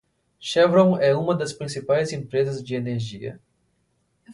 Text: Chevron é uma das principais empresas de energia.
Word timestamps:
Chevron 0.39 0.97
é 0.97 1.15
uma 1.15 1.35
das 1.35 1.53
principais 1.53 2.11
empresas 2.11 2.63
de 2.63 2.73
energia. 2.73 3.39